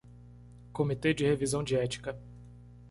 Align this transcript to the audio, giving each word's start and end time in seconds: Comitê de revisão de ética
Comitê 0.73 1.13
de 1.13 1.27
revisão 1.27 1.63
de 1.63 1.75
ética 1.75 2.19